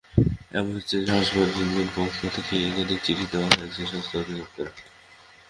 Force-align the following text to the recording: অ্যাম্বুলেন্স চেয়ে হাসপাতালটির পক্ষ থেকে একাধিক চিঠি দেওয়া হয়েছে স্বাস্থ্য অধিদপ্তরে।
অ্যাম্বুলেন্স 0.51 0.85
চেয়ে 0.89 1.11
হাসপাতালটির 1.11 1.91
পক্ষ 1.97 2.19
থেকে 2.35 2.53
একাধিক 2.69 2.99
চিঠি 3.05 3.25
দেওয়া 3.31 3.49
হয়েছে 3.51 3.81
স্বাস্থ্য 3.91 4.17
অধিদপ্তরে। 4.21 4.71